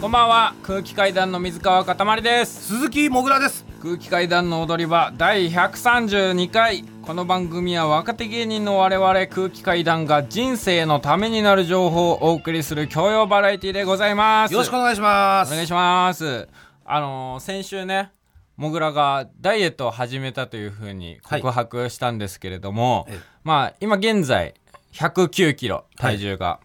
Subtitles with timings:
[0.00, 0.54] こんばんは。
[0.62, 2.68] 空気階段の水川かたまりです。
[2.68, 3.66] 鈴木もぐらです。
[3.82, 6.84] 空気階段の踊り場第132回。
[7.02, 14.52] この番組は若手芸人の我々空気階段が人生のためになる情報をお送りする教養バラエティでございます。
[14.52, 15.52] よろしくお願いします。
[15.52, 16.48] お願いします。
[16.84, 18.12] あのー先週ね
[18.56, 23.18] もぐらがダイエットを始めたというふうに告白したんですけれども、ええ。
[23.42, 24.54] まあ今現在
[24.92, 26.60] 109キロ体重が、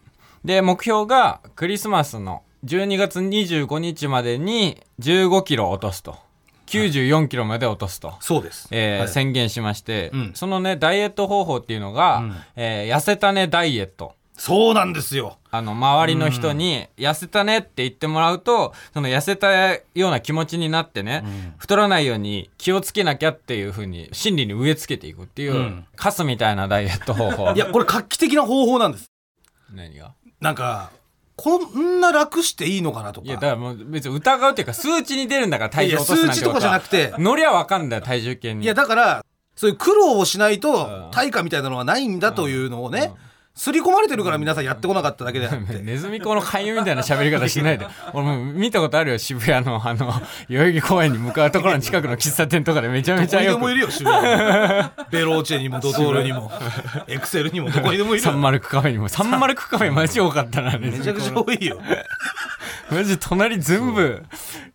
[0.45, 6.17] で目標がクリスマスの12月25日までに15キロ落とすと。
[6.67, 14.15] 94キロまで落とすと、そうです、えーはい宣言しまして、うんそのねダイエット方法っていうのが、うんえー痩せたねダイエット。
[14.35, 15.37] そうなんですよ。
[15.51, 27.51] あの周りの人に痩せたねって言ってもらうとその痩せたような気持ちになってね、ん太らないように気をつけなきゃっていう風に心理に植え付けていくっていう、うんカスみたいなダイエット方法。
[27.51, 29.05] いやこれ画期的な方法なんです。
[29.71, 30.13] 何が？
[30.39, 30.91] なんか
[31.35, 33.27] こんな楽していいのかなとか。
[33.27, 37.13] いやだからもう別に疑うっていうか数値に出るんだから体重落とすなんていや数値とかじゃなくて。
[37.17, 38.63] 乗りゃ分かんだよ体重計に。
[38.63, 40.59] いやだからそういう苦労をしないうん。
[40.59, 43.13] と対価みたいなのはないんだというのをね
[43.55, 45.77] 刷り込まれてるから皆さんやってこなかっただけであって。
[45.83, 47.85] ネズミ子の勧誘みたいな喋り方しないで。
[48.13, 50.11] 俺もう見たことあるよ渋谷のあの
[50.49, 52.89] 代々木公園に向かうところの近くの喫茶店とかで。
[52.89, 54.33] めちゃめちどこにでゃよくもいるよ渋谷に
[55.11, 56.51] ベローチェにもドトールにも
[57.07, 58.31] エクセルにもどこにでもいるよ。
[58.31, 59.07] サンマルクカフェにも。
[59.07, 61.79] サンマルクカフェマジ多かったなめちゃくちゃ多いよ
[62.91, 64.23] マジ隣全部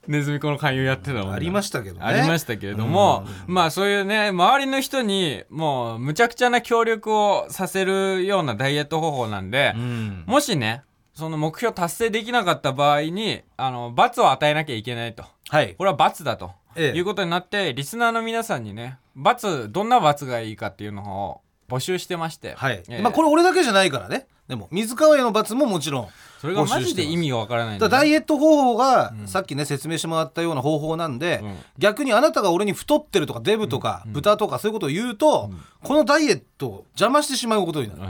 [0.07, 1.33] ネズミ子の勧誘やってたもんね。
[1.35, 2.01] ありましたけどね。
[2.05, 10.25] ありましたけれども、まあそういうね周りの人にもうむちゃくちゃな協力をさせるようなダイエット方法なんで、うん。
[10.27, 10.83] もしね
[11.15, 15.25] その目標達成できなかった場合にあの罰を与えなきゃいけないと。
[15.49, 15.75] はい。
[15.75, 16.99] これは罰だと、ええ。
[16.99, 23.03] いうことになってリスナーの皆さんにね罰どんな罰がいいかっていうのを募集してまして、はい、ええ。
[23.03, 24.27] まあこれ俺だけじゃないからね。
[24.49, 26.09] でも水川への罰ももちろん
[26.41, 31.57] それがマジで意味がわからないんだからダイエエット方法が、さっきね説明してもらったような方法なんで、うん。
[31.77, 35.51] 逆にあなたが俺に太ってるとかデブとか、豚とかそういうことを言うと、
[35.83, 38.01] このダイエットを邪魔してしまうことになる、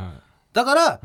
[0.52, 1.00] だから、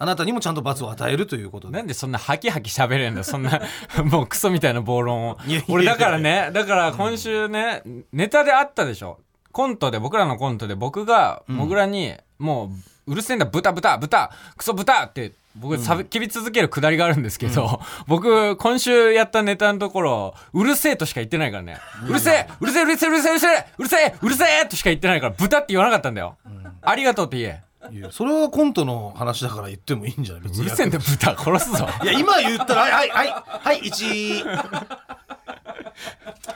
[0.00, 1.76] あなたにもちゃんと罰を与えるということで。
[1.76, 3.24] なんでそんなハキハキ喋れんだよ。
[3.24, 3.60] そんな
[4.04, 5.38] もうクソみたいな暴論を。
[5.68, 7.82] 俺だからねだから今週ね、
[8.12, 9.18] ネタであったでしょ
[9.58, 12.70] コントで僕らのコントで僕がもぐらにも
[13.06, 21.78] ううるせえんだ豚豚豚クソ豚って僕叫び続けるくだりがあるんですけど、 僕今週やったネタのところうるせえとしか言ってないからね。
[22.08, 26.36] うるせえうるせえうるせえうるせえうるせえうるせえうるせえとしか言ってないから豚って言わなかったんだよ、
[26.82, 27.62] ありがとうって言え。
[27.90, 30.42] いやそれはコントの話だから言ってもいいんじゃない？
[30.44, 30.66] 別に。
[30.66, 31.88] うるせえんだよ豚殺すぞ。
[32.04, 33.32] いや今言ったらはいはいはい
[33.64, 34.44] はい1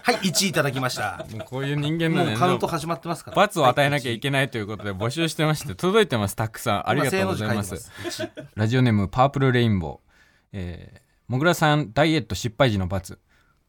[0.03, 1.25] はい1いただきました。
[1.31, 3.37] もうこういう人間なんでもうカウント始まってますから。
[3.37, 6.37] 罰を与えなきゃいけないということで募集してまして届いてます。
[6.37, 6.89] たくさん。
[6.89, 7.91] ありがとうございます。
[8.55, 10.09] ラジオネームパープルレインボー。
[10.53, 11.03] えー
[11.33, 13.19] もぐらさんダイエット失敗時の罰。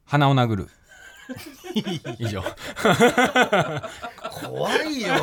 [0.03, 0.67] 鼻を殴る。
[2.19, 2.43] 以上
[4.43, 5.13] 怖いよ。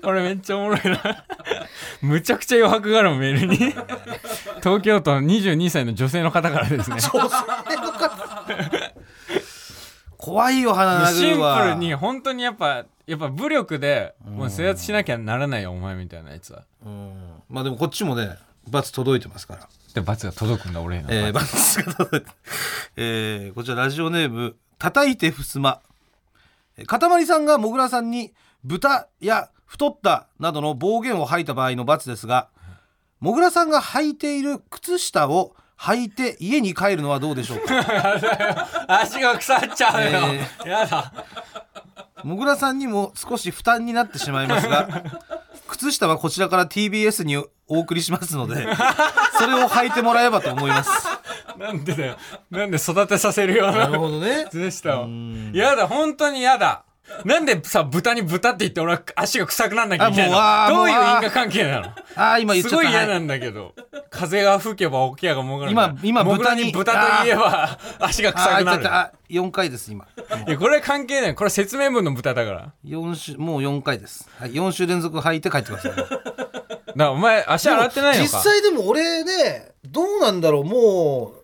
[0.00, 1.24] これめっちゃおもろいな。
[2.00, 3.56] むちゃくちゃ余白があるメールに。
[4.62, 6.96] 東京都22歳の女性の方からですね
[10.24, 16.64] 怖いよ鼻シンプルに本当にやっぱやっぱ武力でもう制圧しなきゃならないよお前みたいなやつは。
[16.82, 17.12] うん。
[17.50, 19.68] まあでもこっちもね罰届いてますから。
[19.92, 22.26] で罰が届くんだ俺へのえー、罰が届いて。
[22.96, 25.82] えーこちらラジオネーム叩いてふすま
[26.78, 28.32] えーかたまりさんがもぐらさんに
[28.64, 32.48] 豚や太ったなどの暴言を吐いた場合の罰ですが
[33.20, 38.68] もぐらさんが履いている靴下を履いて家に帰るのはどうでしょうか？
[39.00, 40.20] 足が腐っちゃうよ、
[40.64, 41.12] えやだ。
[42.22, 44.88] もぐらさんにも少し負担になってしまいますが
[45.68, 48.66] 靴下はこちらから TBS にお送りしますので
[49.38, 50.90] それを履いてもらえばと思います。
[51.58, 52.16] なんでだよ。
[52.50, 54.46] なんで育てさせるようななるほどね。
[54.50, 55.06] 靴下を。
[55.06, 55.52] ん。
[55.54, 56.84] やだ本当にやだ
[57.24, 60.30] なんでさ豚に豚って言って俺は足が臭くなんなきゃいけない
[60.70, 60.76] の？
[60.76, 61.86] どういう因果関係なの？
[62.16, 62.86] ああ今言っすちゃった。
[62.86, 63.74] はごい嫌ないんだけど。
[64.10, 68.88] 風が吹けば起きやがもがる今今豚にに豚といえば足が臭くなる。
[68.88, 70.06] ああ4回です今。
[70.46, 71.34] いやこれ関係ない。
[71.34, 72.72] これ説明文の豚だから。
[72.84, 75.92] 四週もう4回です、はい、4週連続履いて帰ってください。
[77.08, 78.30] お前足洗ってないのか？
[78.38, 80.64] 実際でも俺ねどうなんだろう。
[80.64, 81.43] もう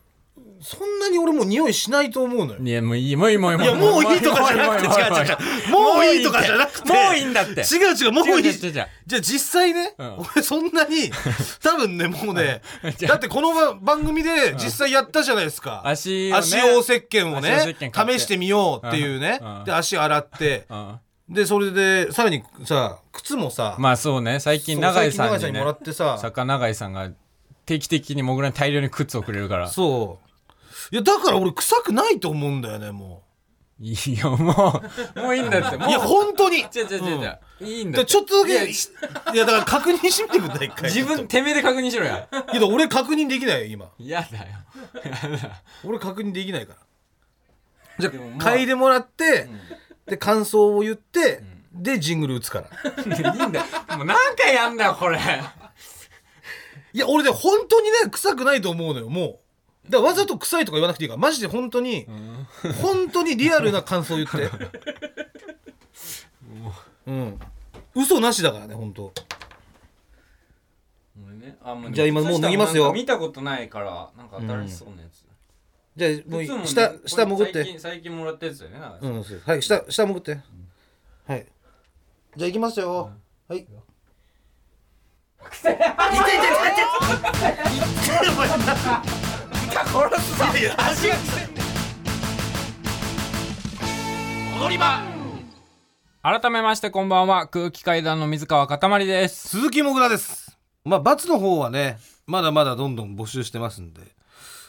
[0.62, 2.60] そんなに俺もう匂いしないと思うのよ。
[2.60, 3.62] いやもういいもういいもういい。
[3.62, 5.32] いやもういいとかじゃなくて違う違う違
[5.68, 5.70] う。
[5.70, 6.92] もういいとかじゃなくて。
[6.92, 7.60] もういいんだって。
[7.62, 8.52] 違う違うもういい。
[8.52, 10.14] じゃあ実際ね、うん。
[10.34, 11.10] 俺そんなに
[11.62, 12.60] 多分ねもうね
[13.08, 19.64] だってこのば番組で実際やったじゃないですか、足足用石鹸をね試してみようっていうね、うん。
[19.64, 20.66] で足洗って。
[20.68, 21.00] うん。
[21.30, 24.40] でそれでさらにさ靴もさ、まあそうね。
[24.40, 26.18] 最近永井さんにもらってさ。
[26.20, 27.08] 作家永井さんが
[27.66, 29.68] 定期的にもぐらに大量に靴をくれるから。
[29.68, 30.29] そう
[30.90, 33.22] いやだから俺臭くないと思うんだよねも
[33.80, 35.78] いやもうもういいんだって。
[35.78, 35.88] もう。
[35.88, 36.58] ういや本当に。
[36.58, 38.12] 違う違う違う違う、いいんだだって。
[38.12, 40.92] ちょっとだけいやいやだから確認してみてくんだ一回。
[40.92, 42.28] 自分てめえで確認しろや。
[42.52, 43.90] いや俺確認できないよ今。
[43.98, 44.44] 嫌だよ。
[45.02, 45.62] やだ。
[45.82, 46.78] 俺確認できないから。
[48.00, 49.48] じゃでもまああ嗅いでもらって、
[50.06, 51.42] で感想を言って、
[51.72, 52.68] でジングル打つから。
[53.02, 53.64] いいんだよ。
[53.96, 55.18] もう何回やんだよこれ。
[56.92, 59.38] いや俺で本当にね臭くないと思うのよもう
[59.90, 62.06] だからわざと臭いとか言わなくていいからマジで本当に、
[62.80, 64.48] 本当にリアルな感想を言って。
[67.06, 67.12] う。
[67.12, 67.38] ん。
[67.94, 69.12] 嘘なしだからね本当。
[71.26, 71.58] 俺ね。
[71.62, 72.92] あじゃあ今もう脱ぎますよ。
[72.92, 75.24] 見たことないからなんか新しそうなやつ、
[75.96, 77.52] じゃあもう靴もね下これ下潜って。
[77.52, 78.98] 最近最近もらったやつだよねなんか。
[79.02, 79.42] うんそう。
[79.44, 80.38] はい下下潜って、
[81.26, 81.46] はい。
[82.36, 83.10] じゃあ行きますよ、
[83.48, 83.58] はい。
[83.58, 85.80] 痛い痛い痛い痛
[86.70, 86.72] い。
[88.30, 88.48] お 前
[89.92, 91.14] 殺すぞいや足が
[96.22, 97.48] 改めましてこんばんは。
[97.48, 99.48] 空気階段の水川かたまりです。
[99.48, 100.56] 鈴木もぐらです。
[100.84, 104.02] まあ罰の方はねまだまだどんどん募集してますんで。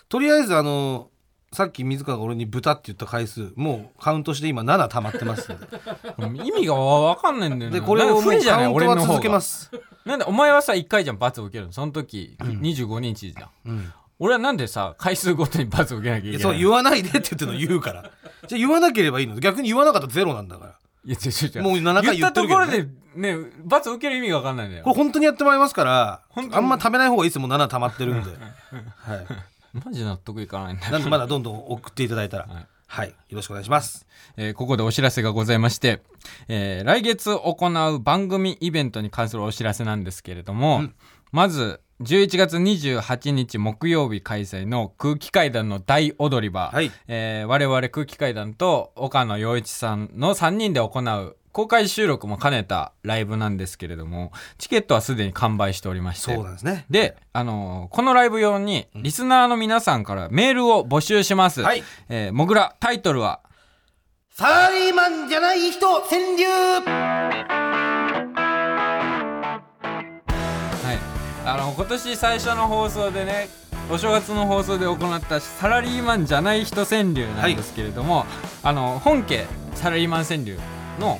[0.09, 1.09] とりあえずあの
[1.53, 5.67] さっき水川が俺に豚って言った回数もうカウントして今7溜まってますんで。
[6.45, 8.49] 意味が分かんないんだよねでこれをもうカウント
[8.85, 9.69] は続けます、
[10.05, 11.73] なんでお前はさ1回じゃん罰を受けるの。
[11.73, 13.49] その時、25日じゃん。
[13.65, 18.03] うん、俺はなんでさ回数ごとに罰を受けなきゃいけないそう言わないでって言ってるの言うから。
[18.47, 19.39] じゃあ言わなければいいの？
[19.39, 20.71] 逆に言わなかったらゼロなんだから。
[21.03, 22.71] いや違う違うもう7回言ってるけどね。
[22.71, 24.83] 言ったところでね罰を受ける意味が分かんないんだよ。
[24.83, 28.29] これ本当にやってもらいますからあんま食べない方がいいですもん7溜まってるんで、
[28.95, 29.25] はい、
[29.85, 32.45] マジ納得いかないんだよなんでまだどんどん送っていただいたら。
[32.47, 32.67] はい。
[32.87, 34.05] はい、よろしくお願いします。
[34.37, 36.03] えーここでお知らせがございまして、
[36.49, 40.83] えー来月行う番組イベントに関するお知らせなんですけれども、
[41.31, 46.91] まず11月28日木曜日開催の空気階段の大踊り場、はい。
[47.07, 56.33] えー我々空気階段と岡野陽一さんの3人で行う公開収録も兼ねたライブなんですけれどもチケットはすでに完売しておりまして。
[56.33, 56.85] そうなんですね。
[56.89, 61.61] で、あのーこのライブ用にリスナーの皆さんからメールを募集します。
[61.61, 61.83] はい。
[62.09, 63.41] えーもぐら、タイトルは、
[64.31, 66.01] サラリーマンじゃない人川
[66.37, 68.40] 柳
[71.45, 73.49] あの、今年最初の放送でね、
[73.89, 78.25] お正月の放送で行ったサラリーマンじゃない人川柳なんですけれども、
[78.63, 80.57] あの、本家サラリーマン川柳
[80.99, 81.19] の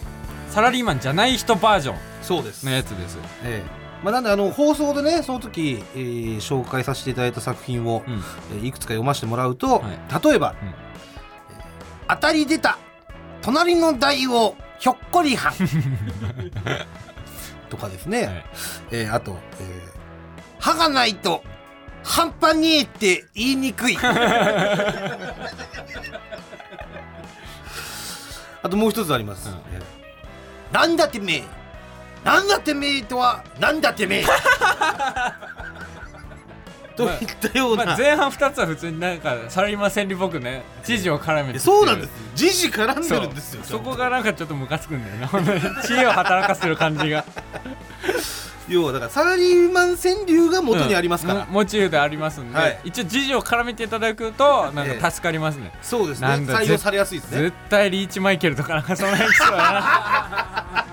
[0.50, 2.66] サラリーマンじゃない人バージョンそうです。
[2.66, 3.18] のやつです。
[3.44, 3.82] ええ。
[4.04, 8.14] まあ、なんであの放送でねその時、えー紹介させていただいた作品を、うん。
[8.54, 9.84] えーいくつか読ませてもらうと、はい。
[10.24, 10.68] 例えば、うん。
[10.68, 10.74] えー
[12.10, 12.78] 当たり出た
[13.42, 15.54] 隣の台をひょっこりはん」
[17.70, 18.46] とかですね、はい。
[18.92, 20.01] えーあと、えー
[20.62, 21.44] 歯がないと
[22.04, 23.98] 半端ねえって言いにくい」
[28.64, 29.56] あともう一つあります、うん。
[29.74, 30.02] えー
[30.72, 31.44] なんだてめえ。
[32.24, 34.26] なんだてめえとはなんだてめえ。
[36.96, 37.18] といっ
[37.52, 41.58] たような、まあ、前半2つは普通になんかサラリーマン川柳っぽくね、知事を絡めて。
[41.58, 42.12] えそうなんです。
[42.36, 43.64] 時事絡んでるんですよ。
[43.64, 45.62] そこがなんかちょっとムカつくんだよね本当に。
[45.84, 47.26] 知恵を働かせてる感じが
[48.68, 52.80] 要はだからサラリーマン川柳が元にありますから、うんモチーフでありますんで、はい。
[52.86, 56.28] 一応時事を絡めていただくとなんか助かりますね、そうですね。
[56.28, 57.42] なんだ採用されやすいですね。
[57.44, 60.88] 絶対リーチマイケルとかなんかその辺来そうだな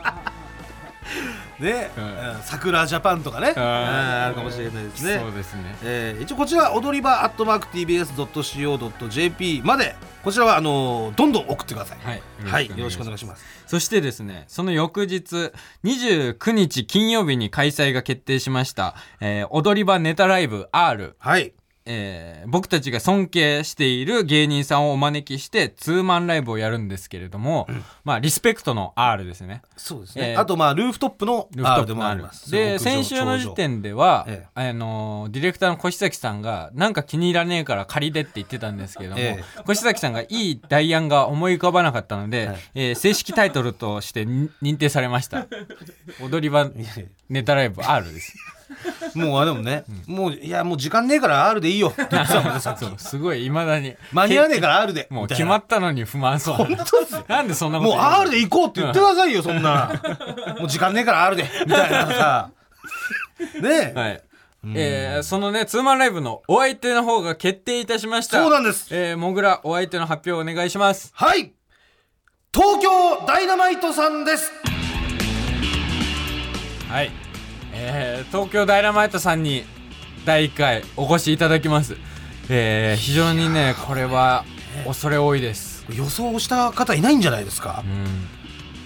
[1.60, 2.12] ね、うんうん。
[2.42, 5.18] 桜ジャパンとかね、うんああるかもしれないですね。
[5.18, 5.76] そうですね。
[5.82, 11.98] えー一応こちら踊り場アットマーク TBS.CO.JP までこちらはあのーどんどん送ってください。
[11.98, 12.22] はい。
[12.44, 13.44] はい、よろしくお願いします。
[13.66, 15.52] そしてですねその翌日
[15.84, 21.52] 29日金曜日に開催が決定しました、えー踊り場ネタライブ R はい
[21.90, 27.66] えー僕たちが尊敬している芸人さんをお招きしてツーマンライブをやるんですけれども、
[28.04, 29.62] まあリスペクトの R ですね。
[29.76, 32.50] そうですね、えーあとまあルーフトップのルーフトッ R でもあります。
[32.50, 42.56] で先週の時点では、えあのーディレクターの越崎さんがなんか気に入らねえから借りてって言ってたんですけれども、え越崎さんがいい代案が思い浮かばなかったので、はい。
[42.74, 45.46] えー正式タイトルとしてに認定されました。
[46.22, 46.70] 踊り場
[47.28, 48.34] ネタライブ R です
[49.14, 52.80] もうあでもね、もういやもう時間ねえから R でいいよって言ってたもんね さっき。
[52.80, 53.94] そうすごいいまだに。
[54.12, 57.24] 間に合わねえから R でもう決まったのに不満そう本当ですよ。
[57.28, 59.92] なんでそんなこともう R で行こうって言ってくださいよ、そんな。
[60.58, 62.50] もう時間ねえから R でみたいなさ。
[63.60, 64.22] ねえ、はい。
[64.74, 68.42] えーそのね、ツーマンライブのお相手の方が決定いたしました。
[68.42, 68.88] そうなんです。
[68.90, 71.10] えー、もぐら、お相手の発表お願いします。
[71.14, 71.52] はい。
[72.52, 74.50] 東京ダイナマイトさんです。
[76.88, 77.27] はい。
[77.90, 79.64] えー、東京ダイナマイトさんに
[80.24, 81.96] 第1回お越しいただきます。
[82.50, 84.44] えー非常にねこれは
[84.86, 87.82] 恐れ多いです、予想した方いないんじゃないですか？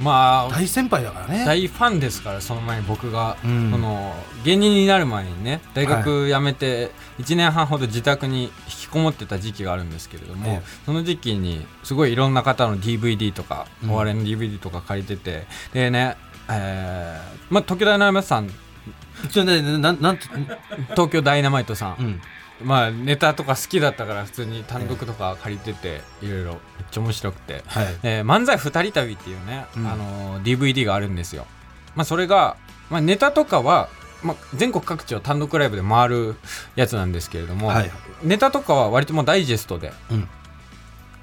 [0.01, 1.45] うん、まあ大先輩だからね。
[1.45, 3.71] 大ファンですからその前に僕が、うん。
[3.71, 10.63] その芸人になる前にね大学辞めて1年半ほど自宅に引きこもってた時期があるんですけれども、ええ。
[10.87, 13.91] その時期にすごいいろんな方の DVD とか、うん。
[13.91, 15.47] お笑いの DVD とか借りてて。
[15.73, 16.17] でね
[16.51, 18.51] えーまあ、東京ダイナマイトさん
[19.31, 20.25] ちょねねななんて
[20.91, 22.67] 東京ダイナマイトさん、うん。
[22.67, 26.61] まあネタとか好きだったから普通に単独とか借りてていろいろめっ
[26.91, 27.87] ちゃ面白くて、はい。
[28.03, 29.87] えー漫才二人旅っていうね、うん。
[29.87, 31.47] あのー DVD があるんですよ。
[31.95, 32.57] まあ、それが、
[32.91, 33.89] まあ、ネタとかは、
[34.23, 36.37] まあ、全国各地を単独ライブで回る
[36.75, 37.91] やつなんですけれども、はい
[38.23, 40.29] ネタとかは割ともうダイジェストで、うん。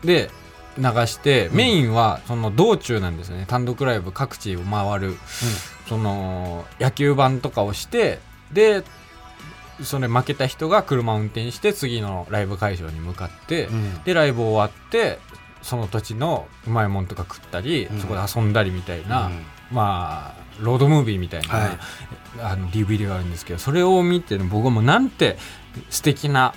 [0.04, 0.30] で
[0.78, 3.46] 流してメインはその道中なんですよね。
[3.48, 5.18] 単独ライブ各地を回る、
[5.90, 8.20] その野球盤とかをして
[8.54, 8.84] で
[9.82, 14.04] それ負けた人が車を運転して次のライブ会場に向かって、うん。
[14.04, 15.18] でライブ終わって
[15.64, 18.00] その土地のうまいもんとか食ったり、うん。
[18.00, 19.46] そこで遊んだりみたいな、うん。
[19.72, 21.80] まあロードムービーみたいな、はい。
[22.42, 25.38] あの DVD があるんですけどそれを見て、ね、僕はもうなんて
[25.90, 26.54] 素敵な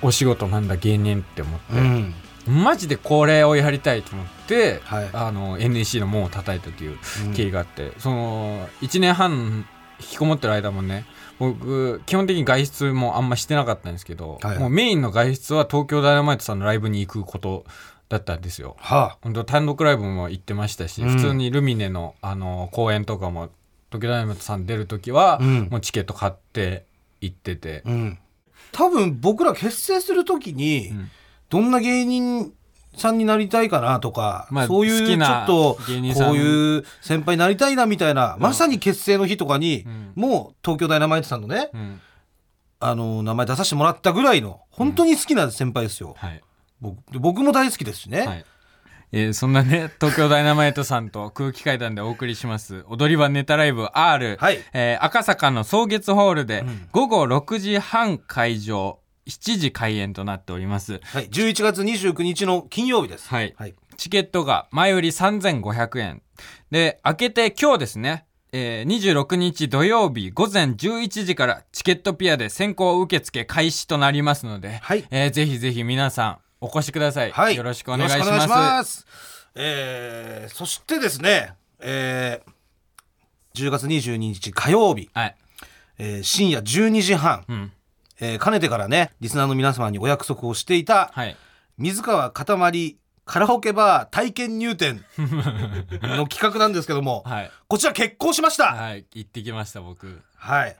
[0.00, 2.14] お仕事なんだ芸人って思って、うん
[2.46, 5.10] マジでこれをやりたいと思って、はい。
[5.12, 7.34] あの NEC の門を叩いたといううん。
[7.34, 9.66] 経緯があって、その1年半
[10.00, 11.06] 引きこもってる間もね
[11.38, 14.58] 僕基本的に外出もあんましてなかったんですけど、はい。
[14.58, 17.64] もうメインの外出は東京ダイナマイトさんのライブに行くこと
[18.08, 18.76] だったんですよ。
[18.78, 21.08] は本当単独ライブも行ってましたし、うん。
[21.10, 23.50] 普通にルミネのあの公演とかも
[23.90, 25.68] 東京ダイナマイトさん出る時は、うん。
[25.70, 26.84] もうチケット買って
[27.20, 28.18] 行ってて、あうん。
[28.72, 31.10] 多分僕ら結成するときに、うん
[31.54, 32.52] どんな芸人
[32.96, 40.12] さんになりたいかなとか、まあそういうちょっとこういう先輩になりたいなみたいな、まさに結成の日とかに、ん。
[40.16, 42.00] もう東京ダイナマイトさんのね、うん。
[42.80, 46.42] あの名前出させてもらったぐらいの本当に好きな先輩ですよ、はい。
[46.80, 48.44] 僕で僕も大好きですしね、はい。
[49.12, 54.58] えーそんなね東京ダイナマイトさんと空気階段でお送りします踊り場ネタライブ R、はい。
[54.72, 56.88] えー赤坂の草月ホールでん。
[56.90, 61.00] 午後6時半会場7時開演となっております。
[61.04, 63.28] はい、11月29日の金曜日です。
[63.28, 63.54] はい。
[63.56, 66.22] はい、チケットが前売り3500円。
[66.70, 68.26] で明けて今日ですね。
[68.52, 75.04] えー26日土曜日午前11時からチケットピアで先行受付開始となりますので、はい。
[75.10, 78.48] えーぜひぜひ皆さんお越しください、はい、よろしくお願いします。
[78.48, 79.06] ます。
[79.54, 82.54] えーそしてですね、えー
[83.54, 85.36] 10月22日火曜日、はい、
[85.98, 87.72] えー深夜12時半、うん、
[88.20, 91.36] えーかねてからねリスナーの皆様にお約束をしていた、はい。
[91.78, 97.50] 水川かたまりカラオケバー体験入店 の企画なんですけども、はい。
[97.68, 98.74] こちら決行しました。
[98.74, 100.20] はい、行ってきました僕。
[100.36, 100.76] はい。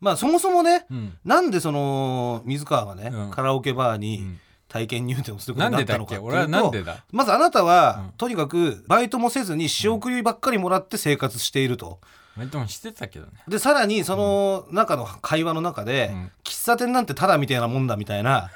[0.00, 1.18] まあそもそもね、うん。
[1.24, 3.30] なんでその水川がね、うん。
[3.30, 4.40] カラオケバーにうん。
[4.66, 6.36] 体験入店をすることになったのかっていうとっけ？
[6.36, 7.04] 俺はなんでだ？
[7.12, 8.12] まずあなたは、うん。
[8.16, 12.00] とにかくバイトもせずに仕送りばっかりもらって生活していると。
[12.36, 13.32] 割ともしてたけどね。
[13.46, 16.32] でさらにその中の会話の中で、うん。
[16.42, 17.86] 喫茶店なんてただみたいなもん。
[17.86, 18.50] だみたいな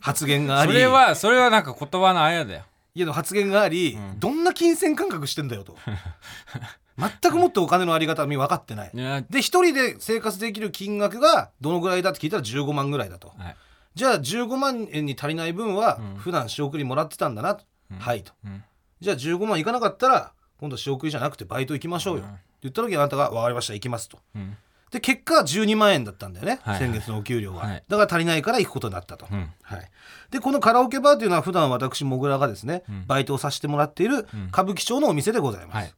[0.00, 0.72] 発言があり。
[0.72, 2.64] それは、それはなんか言葉のあやだよ。
[2.94, 4.18] いやの発言があり、うん。
[4.18, 5.76] どんな金銭感覚してんだよと。
[6.98, 8.90] 全くもってお金のありがたみ分かってない。
[8.92, 9.22] いや。
[9.22, 13.32] で一人で生活できる金額がどのぐらいだって聞いたら15万ぐらいだと。
[13.38, 13.56] はい。
[13.94, 16.16] じゃあ15万円に足りない分はうん。
[16.16, 17.98] 普段仕送りもらってたんだなと、うん。
[17.98, 18.32] はいと。
[18.44, 18.64] うん。
[19.00, 24.18] じゃあ15万いかなかったら今度仕送りじゃなくてバイト行きましょうよ、うん言った時あなたが分かりました行きますと。
[24.34, 24.56] うん。
[24.90, 27.84] で結果12万円だったんだよね、はい先月のお給料が、はい。
[27.88, 29.50] だから足りないから行くことになったと、うん。
[29.62, 29.90] はい、
[30.30, 33.06] でこのカラオケバーというのは普段私もぐらがですね、うん。
[33.06, 34.46] バイトをさせてもらっているうん。
[34.48, 35.92] 歌舞伎町のお店でございます、はい。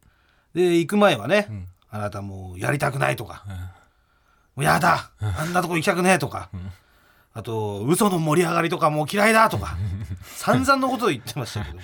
[0.54, 1.68] で行く前はね、うん。
[1.90, 3.52] あなたもうやりたくないとか、うん。
[3.54, 3.60] も
[4.58, 6.70] うやだあんなとこ行きたくねえとか、ん。
[7.32, 9.78] あと嘘の盛り上がりとかもう嫌いだとか。
[10.36, 11.78] 散々のことを言ってましたけど。
[11.78, 11.82] も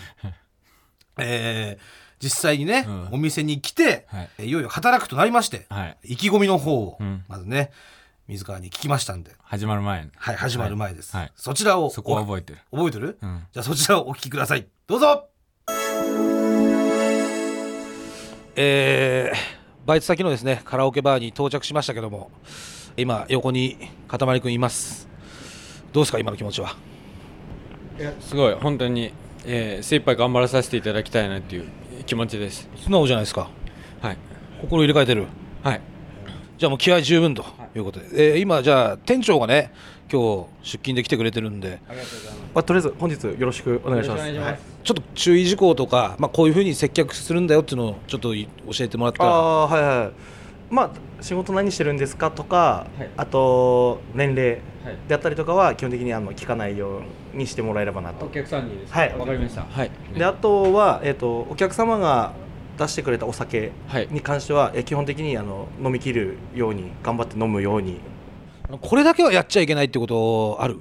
[1.17, 3.09] えー実際にね、うん。
[3.13, 4.47] お店に来て、はい。
[4.47, 5.97] い、よいよ働くとなりまして、はい。
[6.05, 7.25] 意気込みの方を、うん。
[7.29, 7.71] まずね
[8.27, 10.11] 水川に聞きましたんで、始まる前に。
[10.17, 11.27] はい、始まる前です、はい。
[11.27, 11.33] はい。
[11.37, 12.59] そちらをそこは覚えてる。
[12.71, 13.43] お覚えてる、うん。
[13.53, 14.67] じゃあそちらをお聞きください。
[14.87, 15.29] どうぞ！
[18.61, 22.33] えー、バイト先のですねカラオケバーに到着しましたけども
[22.97, 25.07] 今横にかたまりくんいます。
[25.93, 26.75] どうですか今の気持ちは？
[28.21, 29.13] すごい、本当に、
[29.45, 31.69] えー、精一杯頑張らさせていただきたいなっていう
[32.09, 32.67] 気持ちです。
[32.77, 33.51] 素直じゃないですか
[34.01, 34.17] はい。
[34.63, 35.27] 心入れ替えてる
[35.63, 35.81] はい。
[36.57, 37.45] じゃあもう気合十分と
[37.77, 39.71] いうことで、えー今じゃあ店長がね
[40.11, 42.51] 今日出勤で来てくれてるんでありがとうございます。
[42.55, 44.27] まあ、とりあえず本日よろしくお願いします。
[44.27, 50.13] よろしくお願いちょっと注意事項とか、まあ、こういうふうに接客するんだよっていうのをちょっとい教えてもらったらあはいはい。
[50.71, 50.91] まあ
[51.23, 53.11] 仕事何してるんですかとか、はい。
[53.17, 54.53] あと年齢
[54.85, 54.97] はい。
[55.09, 57.03] であったりとかは基本的にあの聞かないよ
[57.35, 58.27] うにしてもらえればなと。
[58.27, 59.17] お客さんにですはい。
[59.17, 59.63] わかりました。
[59.63, 59.91] はい。
[60.17, 62.33] であとは、えー、とお客様が
[62.79, 64.09] 出してくれたお酒はい。
[64.11, 68.01] に関しては、えー基本的にあの飲み切るように頑張って飲むように、
[68.81, 70.79] これだけはやっちゃいけないってことある？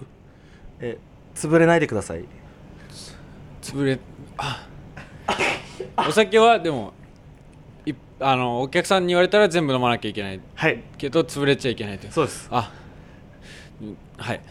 [0.79, 2.25] えー潰れないでください。
[3.61, 3.99] 潰れ
[4.37, 4.67] あ。
[5.97, 6.96] お酒はでもい
[8.19, 10.41] あのお客さんに言われたら全部飲まなきゃいけない。
[10.55, 10.83] はい。
[10.97, 12.47] けど潰れちゃいけないってそうです。
[12.51, 12.71] あ。
[13.81, 14.41] うんはい。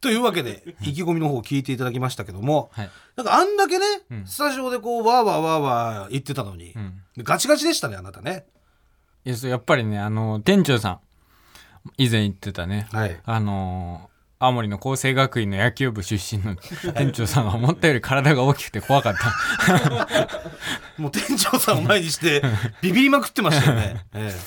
[0.00, 2.90] というわけで意気込みの方を聞いていただきましたけどもはい。
[3.16, 4.26] なんかあんだけね、うん。
[4.26, 7.02] スタジオでこうわーわーわーわー言ってたのに、うん。
[7.18, 8.46] ガチガチでしたねあなたね。
[9.24, 11.00] いやそうやっぱりねあの店長さん
[11.96, 12.88] 以前言ってたね。
[12.90, 13.20] はい。
[13.24, 16.56] あの青森の厚生学院の野球部出身の
[16.92, 20.38] 店長さんが思ったより体が大きくて怖かった。
[20.98, 22.42] もう店長さんを前にして
[22.82, 24.04] ビビりまくってましたよね。
[24.14, 24.40] ええ。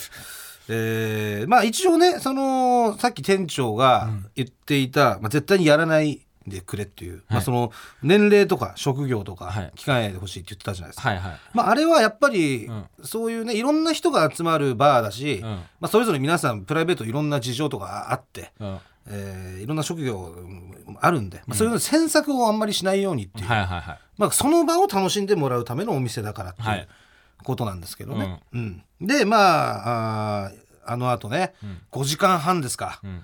[0.70, 9.72] えーまあ一応ねそのさっき店長が言っていた、まあ、絶対にやらないでくれっていう、まあ、その年齢とか職業とかはい。
[9.76, 11.10] 聞かないでほしいって言ってたじゃないですか。
[11.10, 11.40] はいはい。
[11.54, 12.86] まあ、あれはやっぱり、うん。
[13.04, 15.50] そういうねいろんな人が集まるバーだし、うん。
[15.50, 18.80] まあ、それぞれ皆さんプライベートいろんな事情とかあって、うん
[19.10, 20.18] えーいろんな職業
[20.86, 24.00] もあるんで、まあ、そういうの詮索をあんまりしないようにっていう、はいはいはい。
[24.18, 26.88] まあ、その場を楽しんでもらうためのお店だからっていう、はい。
[27.44, 28.42] ことなんですけどね。
[28.54, 28.84] うん。
[29.02, 30.54] でまああー
[30.86, 31.82] あのあとね、ん。
[31.92, 33.24] 5時間半ですか、うん。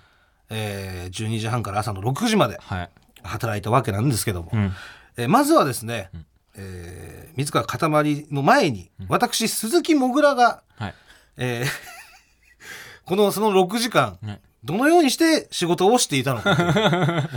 [0.49, 2.89] えー12時半から朝の6時まではい。
[3.23, 4.71] 働いたわけなんですけども、うん。
[5.17, 6.09] えーまずはですね、
[6.55, 10.95] えー水川かたまりの前に、私鈴木もぐらが、はい。
[11.37, 11.67] えー
[13.05, 16.55] このその6時間、はいどのようにして仕事をしていたのか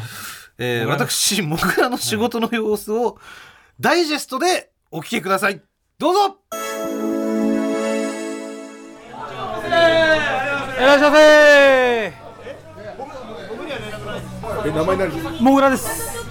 [0.58, 3.18] えー私もぐらの仕事の様子を
[3.80, 5.60] ダイジェストでお聞きください。
[5.98, 6.38] どうぞ。
[10.78, 11.22] いらっしゃいませ。
[14.68, 15.30] え名前何ですか？
[15.42, 16.26] もぐらです。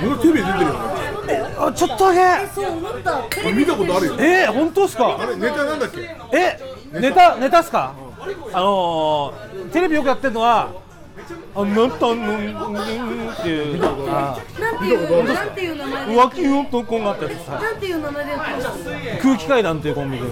[0.00, 1.54] このテレビ出てるよね。
[1.58, 2.52] あちょっとだけ。
[2.54, 3.22] そう思った
[3.52, 4.16] 見たことあるよ。
[4.18, 5.18] えー、本当ですか？
[5.20, 6.00] あれネタなんだっけ？
[6.32, 6.58] え
[6.92, 7.94] ネタネタっすか？
[8.52, 10.84] あのー、テレビよくやってるのは
[11.54, 13.84] あなんたんんんっていう。
[14.10, 18.32] あなんていうなんていう名前で浮気男があったやつですはいなんていう名前で
[19.22, 20.24] 空気階段というコンビで、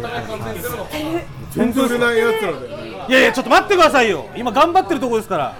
[1.52, 4.26] 全然売れないやつらだよいやいやちょっと待ってくださいよ。
[4.36, 5.56] 今頑張ってるとこですから。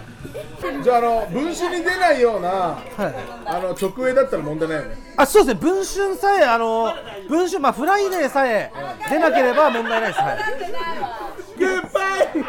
[0.83, 3.15] じゃああの文春に出ないようなはい。
[3.47, 4.97] あの直営だったら問題ないよね。
[5.17, 5.61] あそうですね。
[5.61, 6.93] 文春さえあの
[7.29, 8.73] 文春まあフライデーさえ
[9.09, 10.21] 出なければ問題ないです。
[10.21, 12.43] はいグッバイ君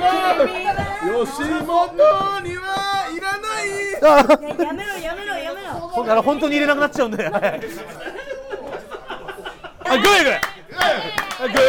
[0.00, 0.06] は
[1.26, 1.96] 吉本
[2.42, 3.66] にはいらない
[4.02, 4.04] あ
[4.64, 7.60] やめろやめろやめろほんなら本当に入れなくなっちゃうんではい
[9.84, 10.34] あグイグイ!
[11.38, 11.60] あグイグイ!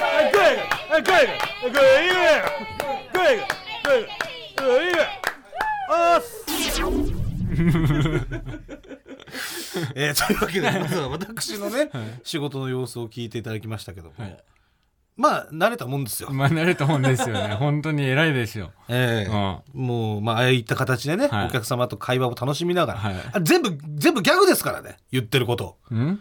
[0.00, 0.54] グイグイ
[0.90, 1.34] あグイグイ!
[1.60, 1.70] あグイグイ!
[1.70, 2.44] あグイグイ!
[3.12, 3.30] グイグイ!
[3.30, 4.06] グイグイ!
[4.56, 5.02] グイグイ
[5.92, 6.30] あーす
[9.94, 10.68] えーというわけで
[11.08, 11.90] 私のね、
[12.24, 14.36] 仕事の様子を聞いていただきましたけども、はい
[15.20, 17.54] まあ慣れたもんですよ、まあ慣れたもんですよね。
[17.60, 18.72] 本当に偉いですよ。
[18.88, 19.30] ええ。
[19.74, 21.46] もうまあああいった形でね、はい。
[21.48, 23.14] お客様と会話を楽しみながら、はい。
[23.34, 25.76] あ全部全部ギャグですからね言ってること。
[25.90, 26.20] うん？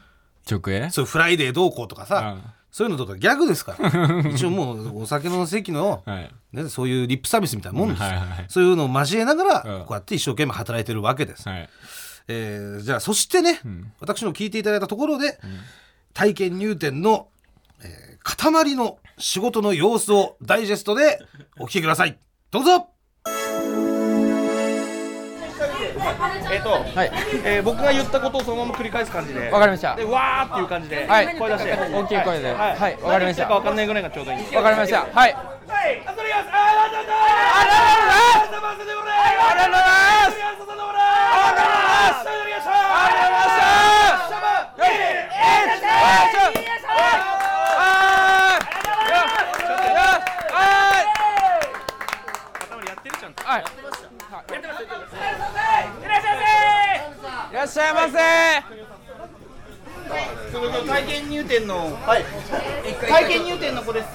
[0.49, 0.89] 直営？
[0.89, 2.51] そういうフライデーどうこうとかさ、うん。
[2.71, 3.89] そういうのとかギャグですから。
[4.29, 6.31] 一応もうお酒の席の、はい。
[6.51, 9.85] ね、そういうリップサービスみたいなもんですよ、はいはいそういうのを交えながら、うん。
[9.85, 11.69] こうやって一生懸命働いてるわけです、はい。
[12.27, 13.91] えーじゃあそしてね、ん。
[13.99, 15.39] 私の聞いていただいたところで、
[16.13, 17.27] 体験入店の、
[17.83, 21.19] えー塊の仕事の様子をダイジェストで
[21.59, 22.19] お聞きください。
[22.51, 22.89] どうぞ。
[26.51, 27.11] えっ、と、はい。
[27.43, 29.49] えー僕が言ったことをそのまま繰り返す感じで。
[29.49, 29.95] わかりました。
[29.95, 31.37] でわーっていう感じで、はい。
[31.37, 31.71] 声出して。
[31.71, 32.51] 大きい声で。
[32.51, 32.97] はい、はい。
[33.01, 33.49] わかりました。
[33.49, 34.55] わかんないぐらいがちょうどいい。
[34.55, 34.99] わかりました。
[35.01, 35.33] はい。
[35.33, 36.09] はい
[57.93, 58.19] らいませ
[60.88, 62.23] 体験入店の、はい、
[63.08, 64.08] 体験入店の子です。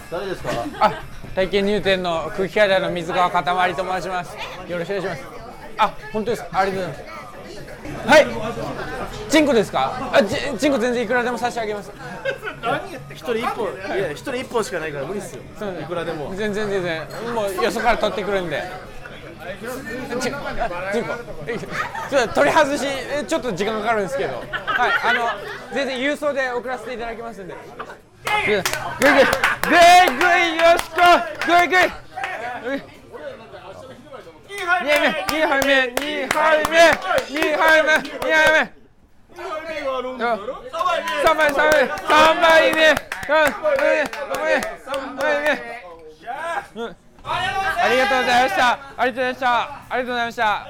[0.80, 1.02] あ
[1.34, 4.36] 体験入店の空気階段の水川かたまりと申します。
[4.68, 5.44] よろしくお願いします。
[5.78, 6.48] あ本当ですか？
[6.58, 8.60] ありがとうございます。
[8.60, 8.68] は
[9.26, 9.30] い。
[9.30, 10.10] チンコですか？
[10.12, 11.92] あチチンコ全然いくらでも差し上げます。
[13.12, 15.42] 一人一本いや一人一本しかないから無理っすよ。
[15.58, 15.82] そうね。
[15.82, 16.34] いくらでも。
[16.34, 17.06] 全然全然。
[17.34, 18.62] もうよそから取ってくるんで
[22.10, 22.86] ちょっと取り外し
[23.26, 24.36] ちょっと時間かかるんですけど。
[24.36, 24.46] はい
[25.04, 25.28] あの
[25.74, 27.54] 全然郵送で送らせていただきますんで。
[27.54, 30.96] ぐいぐいぐいよしこ
[31.46, 31.78] ぐいぐい
[34.48, 34.90] 2杯目
[35.24, 36.76] 2杯目2杯目
[37.28, 38.72] 2杯目2杯目
[40.14, 44.04] 3杯3杯3杯目3杯目
[44.84, 45.24] 3杯
[46.74, 48.72] 目ありがとうございました。
[48.96, 49.62] ありがとうございました。
[49.62, 50.66] ありがとうございました。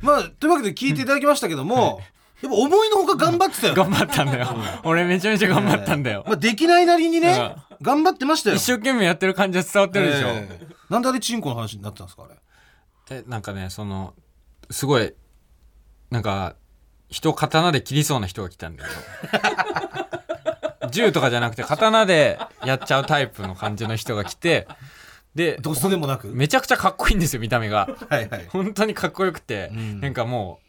[0.00, 2.00] まあというわけで聞いていただきましたけども、
[2.42, 4.48] やっぱ思いのほか頑張ってたよ、頑張ったんだよ。
[4.84, 6.24] 俺めちゃめちゃ頑張ったんだよ。
[6.26, 8.56] まあ、できないなりにね、頑張ってましたよ。
[8.56, 10.66] 一生懸命やってる感じは伝わってるでしょ、ええ。
[10.88, 12.36] なんであれチンコの話になってたんですかあれ？
[13.10, 14.14] えなんかねその
[14.70, 15.14] すごい
[16.10, 16.56] なんか
[17.08, 18.84] 人を刀で切りそうな人が来たんだ
[19.32, 19.46] けど
[20.90, 24.66] 銃とかじゃなくて刀でやっちゃうタイプの感じの人が来て
[25.34, 26.28] でどうとでもなく？
[26.28, 27.88] めちゃくちゃかっこいいんですよ見た目が。
[28.08, 28.46] はいはい。
[28.48, 30.00] 本当にかっこよくて、ん。
[30.00, 30.60] なんかも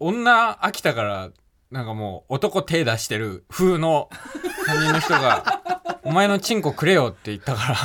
[0.00, 1.30] う女飽きたから
[1.70, 4.10] なんかもう男手出してる風の
[4.66, 5.62] 感じの人が
[6.04, 7.76] 「お前のチンコくれよ」って言ったから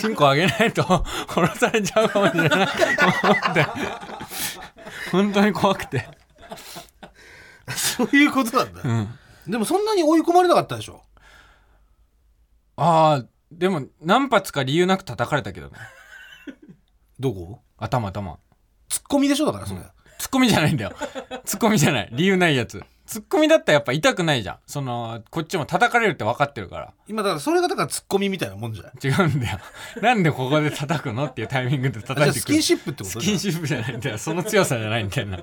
[0.00, 2.72] チンコあげないと殺されちゃうかもしれないと
[3.24, 3.66] 思って
[5.10, 6.08] 本当に怖くて。
[7.76, 9.18] そういうことなんだ、うん
[9.50, 11.02] でもそんなに追い込まれなかったでしょ？
[12.76, 15.74] ああでも何発か理由なく叩かれたけどね。
[17.18, 17.60] どこ？
[17.76, 18.38] 頭頭。
[18.88, 19.46] ツッコミでしょ？
[19.46, 19.80] だからそれ、
[20.18, 20.92] ツッコミじゃないんだよ。
[21.44, 22.08] ツッコミじゃない。
[22.12, 24.58] 理由ないやつツッコミだったらやっぱ痛くないじゃん。
[24.68, 26.94] そのこっちも叩かれるって分かってるから。
[27.08, 28.92] 今だからそれがだからツッコミみたいなもんじゃない？
[29.02, 29.58] 違うんだよ。
[30.00, 32.30] なんでここで叩くのっていうタイミングで叩いてくる。
[32.30, 34.16] あスキンシップってことスキンシップじゃないんだよ。
[34.16, 35.40] その強さじゃないんだよな。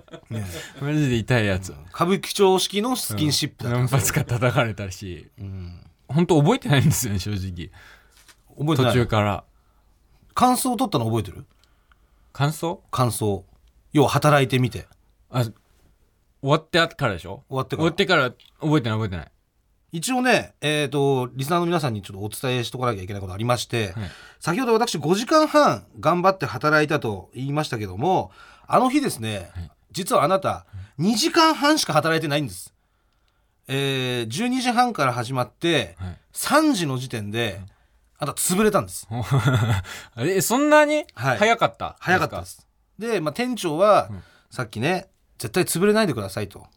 [0.79, 1.73] マジで痛いやつ。
[1.93, 3.79] 歌舞伎町式のスキンシップだから。
[3.81, 5.29] 何発か叩かれたし。
[5.37, 5.81] うん。
[6.07, 7.69] 本当覚えてないんですよね正直。
[8.55, 8.93] 途覚えてない？
[8.93, 9.43] 中から。
[10.33, 11.43] 感想を取ったの覚えてる？
[12.31, 12.81] 感想？
[12.91, 13.43] 感想。
[13.91, 14.87] 要は働いてみて。
[15.29, 15.43] あ
[16.47, 17.43] 終わってからでしょ？
[17.49, 17.83] 終わってから。
[17.83, 18.31] 終わってから
[18.61, 19.31] 覚えてない覚えてない。
[19.93, 24.09] 一応ねえっ、とリスナーの皆さんにちょっとお伝えしとかなきゃいけないことありまして、はい。
[24.39, 28.31] 先ほど私5時間半頑張って働いたと言いましたけども
[28.67, 29.49] あの日ですね、
[29.91, 30.65] 実はあなた
[30.99, 32.73] 2時間半しか働いてないんです。
[33.69, 36.17] えー、12時半から始まって、はい。
[36.33, 37.61] 3時の時点で
[38.19, 39.07] あなた潰れたんです。
[39.11, 39.83] あ
[40.17, 41.05] れそんなに？
[41.15, 41.37] はい。
[41.37, 42.67] 早かった早かったです。
[42.99, 44.09] で、まあ、店長は、
[44.49, 45.07] さっきね
[45.37, 46.67] 絶対潰れないでくださいと、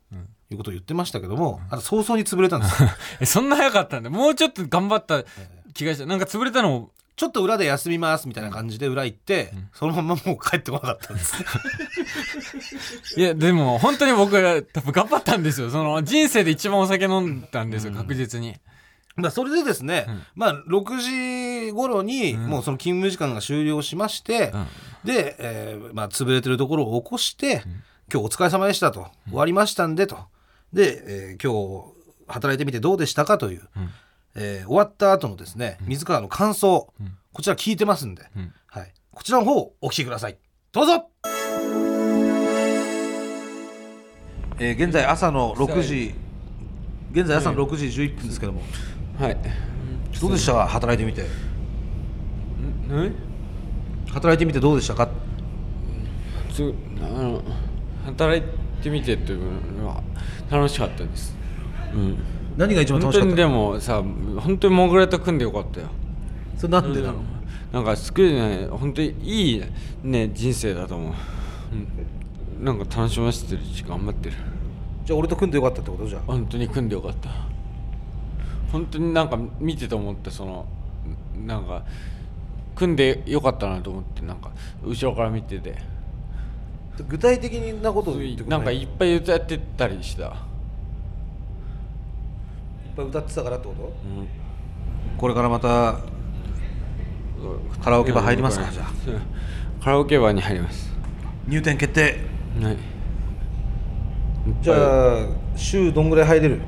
[0.51, 2.75] いうことを言ってましたけども、あなた早々に潰れたんです。
[3.21, 4.11] え そんな早かったんだ。
[4.11, 5.25] もうちょっと頑張った
[5.75, 6.07] 気がした。
[6.07, 6.91] なんか潰れたのも。
[7.17, 11.35] ちょっと裏で休みますみたいな感じで裏行って、そのままもう帰ってこなかったんです。
[13.21, 15.69] いやでも本当に僕は多分頑張ったんですよ。
[15.69, 18.57] その人生で一番お酒飲んだんですよ、確実に。
[19.17, 24.55] まあそれでですね、まあ6時頃にもうその勤務時間が終了しまして、
[25.05, 27.63] で、えーまあ潰れてるところを起こして、
[28.13, 30.19] 今日お疲れ様でしたと、終わりましたんでと。
[30.73, 33.69] で、えー今日働いてみてどうでしたかという、
[34.35, 36.93] えー終わった後のですね水川の感想、
[37.33, 38.53] こちら聞いてますんで、ん。
[38.67, 40.39] はい、こちらの方をお聞きください。
[40.73, 41.07] どうぞ。
[44.59, 46.15] えー現在朝の6時
[47.13, 48.63] 現在朝の6時11分ですけども、
[49.19, 49.37] はい。
[50.21, 50.53] どうでした？
[50.53, 51.27] か働いてみて。
[52.93, 53.13] え
[54.13, 55.09] 働いてみてどうでしたか？
[56.53, 57.40] つあの
[58.05, 58.43] 働い
[58.83, 60.03] てみてっていうのは
[60.51, 61.37] 楽しかったです。
[61.95, 62.19] うん。
[62.57, 63.29] 何が一番楽しかった？
[63.29, 64.03] 本当にでもさ
[64.41, 65.89] 本当にモグラと組んでよかったよ。
[66.57, 67.15] それなんでなの、
[67.73, 69.63] なんかすごいね本当にいい
[70.03, 71.13] ね人生だと思う、
[72.59, 74.37] うん、なんか楽しませてるし頑張ってる。
[75.05, 76.07] じゃあ俺と組んでよかったってこと？
[76.07, 76.23] じゃあ。
[76.27, 77.31] 本当に組んでよかった。
[78.73, 80.67] 本当になんか見てて思ってその
[81.47, 81.83] なんか
[82.77, 84.51] 組んでよかったなと思ってなんか
[84.85, 85.77] 後ろから見てて
[87.09, 90.33] 具体的なことを言ってくれなんかいっぱい歌ってたりした、いっ
[92.97, 93.83] ぱい歌ってたからってこと？
[93.85, 93.93] うん、
[95.19, 96.01] これからまた
[97.83, 98.71] カラオケバー入りますか？
[98.71, 98.85] じゃ
[99.83, 100.93] カラオケバーに入ります。
[101.49, 102.19] 入店決定。
[102.63, 102.77] はい。
[104.63, 106.61] じゃあ週どんぐらい入れる？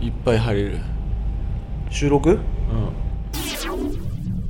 [0.00, 0.78] いっぱい入れる。
[1.90, 2.30] 収録？
[2.30, 2.38] うん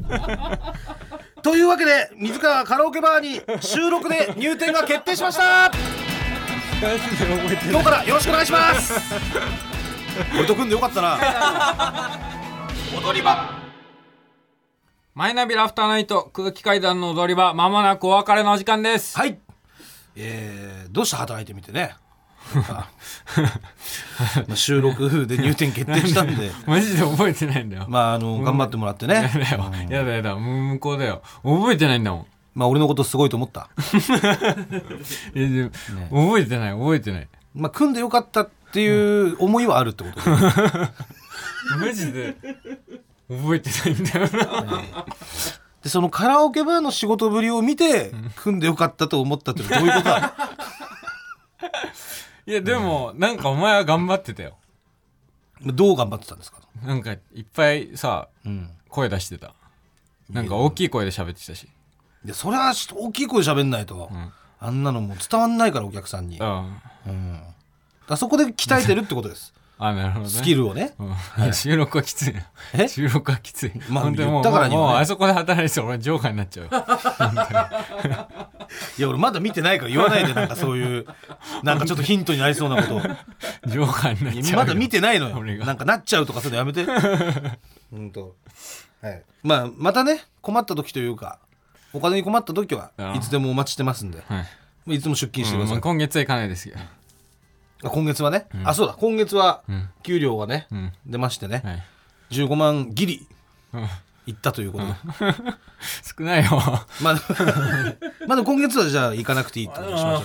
[1.44, 5.70] というわけで水川カラオケバーに収録で入店が決定しました。
[6.80, 8.94] 今日からよろしくお願いします。
[10.35, 11.18] 俺と組んでよかったな。
[12.96, 13.50] 踊り場。
[15.14, 19.18] マイナビラフターナイト空気階段の踊り場まもなくお別れのお時間です。
[19.18, 19.38] はい。
[20.16, 21.94] えー、どうした働いてみてね？
[21.94, 21.98] あ
[22.68, 22.88] ま
[24.52, 26.52] あ収録で入店決定したんで。
[26.66, 27.87] マジで覚えてないんだよ。
[27.88, 29.14] まああの頑張ってもらってね。
[29.14, 29.72] やだよ。
[29.88, 30.37] やだやだ。
[30.37, 31.22] 向こうだよ。
[31.42, 32.26] 覚えてないんだもん。
[32.54, 33.68] まあ俺のことすごいと思った。
[35.35, 35.70] いやで
[36.11, 37.28] も覚えてない覚えてない。
[37.54, 40.30] まあ組んでよかったっていう思いはあるってことで
[41.80, 42.37] マジで
[43.28, 44.83] 覚えてないんだよな。
[45.83, 50.35] でそのカラオケバーの仕事ぶりを見て組んでよかったと思ったってどういうことだ
[52.46, 54.57] いやでもなんかお前は頑張ってたよ。
[55.62, 59.54] どう頑張ってたんですか、なんかいっぱいさうん、声出してた。
[60.28, 61.68] なんか大きい声で喋ってたし。
[62.24, 64.11] でそれは大きい声で喋んないと、
[64.61, 67.40] あんなのもう伝わんないからお客さんに、うん。
[68.09, 69.54] あそこで鍛えてるってことです。
[69.76, 70.30] あなるほどね。
[70.30, 70.94] スキルをね。
[70.98, 71.52] うん。
[71.52, 72.40] 収録はきついな
[72.74, 72.87] え？
[72.88, 73.72] 収録はきつい。
[73.88, 74.87] まあ本当にもう言ったからにはね。
[74.88, 76.70] もうあそこで働いてたら俺ジョーカーになっちゃうよ
[78.98, 81.07] いや俺まだ見てないから言わないでなんかそういう
[81.62, 83.00] なんかちょっとヒントになりそうなこと。
[83.68, 84.57] ジョーカーになっちゃうよ。
[84.57, 85.37] まだ見てないのよ。
[85.38, 85.66] 俺が。
[85.66, 86.85] なんかなっちゃうとかそういうのやめて。
[87.90, 88.35] 本当。
[89.03, 89.22] はい。
[89.42, 91.38] まあまたね困った時というか
[91.92, 94.22] お金に困った時はうんいつでもお待ちしてますんで。
[94.27, 94.44] は
[94.87, 94.94] い。
[94.96, 96.81] いつも出勤してください、うんまあ今月はいかないですけど。
[97.85, 98.94] あ今月はね、あそうだ。
[98.94, 99.90] 今月はん。
[100.03, 100.92] 給料がね、ん。
[101.07, 101.83] 出ましてね、はい。
[102.31, 103.27] 15万ギリ
[103.74, 103.88] うん
[104.26, 104.94] いったということで、
[106.18, 106.50] 少ないよ。
[107.02, 107.14] まあ
[108.26, 110.24] まだ今月はじゃあ行かなくていいってことにしましょ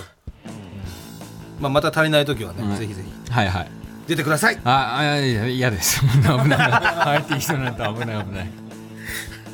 [1.60, 3.32] まあ、また足りない時はね、ぜひぜひ。
[3.32, 3.68] はいはい。
[4.08, 4.58] 出てください。
[4.64, 6.00] ああいや嫌です。
[6.00, 6.38] 危ない。
[6.42, 8.50] 危ない入ってきそうになった危ない危ない。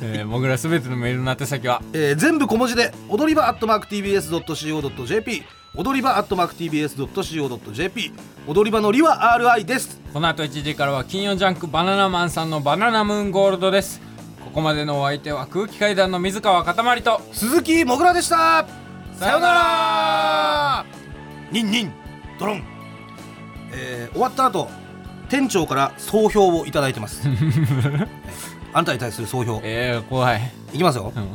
[0.01, 1.81] えー、もぐらすべてのメールの宛先は？
[1.93, 5.43] えー全部小文字で踊り場アットマーク TBS.CO.JP
[5.75, 8.13] 踊り場アットマーク TBS.CO.JP
[8.47, 9.99] 踊り場のりは RI です。
[10.13, 14.01] この後1時からは金曜ジャンクバナナマンさんのバナナムーンゴールドです
[14.47, 18.65] ここまでのお相手は空気階段の水川かたまりと鈴木もぐらでした。
[19.15, 20.85] さようなら。
[21.51, 21.91] ニンニン
[22.39, 22.63] ドロン、
[23.73, 24.69] えー終わった後
[25.29, 27.27] 店長から総評をいただいてます。
[28.71, 29.59] あんたに対する総評。
[29.63, 31.11] えー、怖い、いきますよ。
[31.13, 31.27] うん。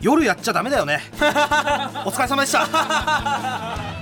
[0.00, 1.00] 夜やっちゃダメだよね。
[2.06, 4.01] お疲れ様でした